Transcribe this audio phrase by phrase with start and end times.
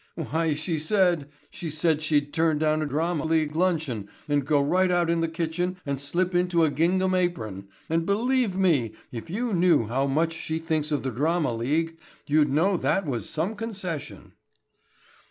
[0.15, 5.11] Why she said—she said she'd turn down a Drama League luncheon and go right out
[5.11, 9.85] in the kitchen and slip into a gingham apron, and believe me if you knew
[9.85, 14.33] how much she thinks of the Drama League, you'd know that was some concession."